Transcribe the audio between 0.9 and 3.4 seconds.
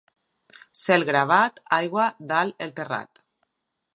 gravat, aigua dalt el terrat.